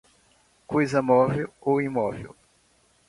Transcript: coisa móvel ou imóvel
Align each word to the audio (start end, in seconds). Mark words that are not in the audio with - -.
coisa 0.65 0.99
móvel 0.99 1.47
ou 1.61 1.79
imóvel 1.79 2.33